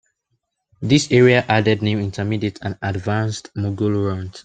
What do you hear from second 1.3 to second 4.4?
added new intermediate and advanced mogul runs.